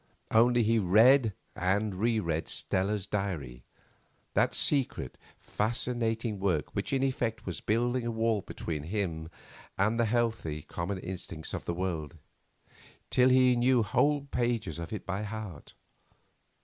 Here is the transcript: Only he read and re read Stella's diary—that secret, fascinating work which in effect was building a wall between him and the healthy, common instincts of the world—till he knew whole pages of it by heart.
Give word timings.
Only 0.31 0.63
he 0.63 0.79
read 0.79 1.33
and 1.55 1.93
re 1.93 2.19
read 2.19 2.47
Stella's 2.47 3.05
diary—that 3.05 4.55
secret, 4.55 5.15
fascinating 5.39 6.39
work 6.39 6.73
which 6.73 6.91
in 6.91 7.03
effect 7.03 7.45
was 7.45 7.61
building 7.61 8.07
a 8.07 8.11
wall 8.11 8.41
between 8.41 8.81
him 8.85 9.29
and 9.77 9.99
the 9.99 10.05
healthy, 10.05 10.63
common 10.63 10.97
instincts 10.97 11.53
of 11.53 11.65
the 11.65 11.73
world—till 11.75 13.29
he 13.29 13.55
knew 13.55 13.83
whole 13.83 14.21
pages 14.23 14.79
of 14.79 14.91
it 14.91 15.05
by 15.05 15.21
heart. 15.21 15.75